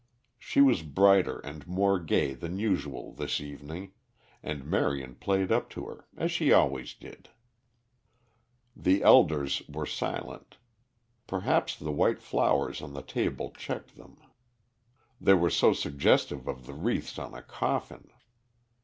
[0.39, 3.93] She was brighter and more gay than usual this evening
[4.41, 7.29] and Marion played up to her, as she always did.
[8.75, 10.57] The elders were silent.
[11.27, 14.17] Perhaps the white flowers on the table checked them.
[15.21, 18.07] They were so suggestive of the wreaths on a coffin.